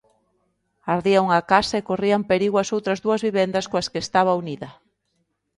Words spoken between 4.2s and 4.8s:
unida.